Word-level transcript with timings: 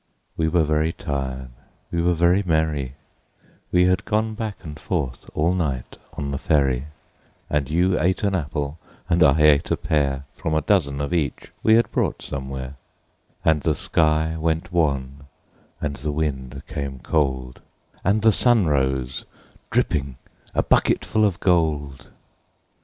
We 0.35 0.47
were 0.47 0.63
very 0.63 0.93
tired, 0.93 1.49
we 1.91 2.01
were 2.01 2.15
very 2.15 2.41
merry 2.43 2.95
We 3.71 3.85
had 3.85 4.03
gone 4.03 4.33
back 4.33 4.55
and 4.63 4.79
forth 4.79 5.29
all 5.35 5.53
night 5.53 5.99
on 6.17 6.31
the 6.31 6.39
ferry, 6.39 6.87
And 7.51 7.69
you 7.69 7.99
ate 7.99 8.23
an 8.23 8.33
apple, 8.33 8.79
and 9.07 9.21
I 9.21 9.39
ate 9.43 9.69
a 9.69 9.77
pear, 9.77 10.25
From 10.35 10.55
a 10.55 10.61
dozen 10.61 11.01
of 11.01 11.13
each 11.13 11.51
we 11.61 11.75
had 11.75 11.91
bought 11.91 12.23
somewhere; 12.23 12.77
And 13.45 13.61
the 13.61 13.75
sky 13.75 14.35
went 14.39 14.71
wan, 14.71 15.27
and 15.79 15.97
the 15.97 16.11
wind 16.11 16.63
came 16.67 16.97
cold, 16.97 17.61
And 18.03 18.23
the 18.23 18.31
sun 18.31 18.65
rose 18.65 19.25
dripping, 19.69 20.15
a 20.55 20.63
bucketful 20.63 21.23
of 21.23 21.39
gold. 21.39 22.07